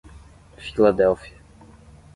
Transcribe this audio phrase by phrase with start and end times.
[0.57, 1.37] Filadélfia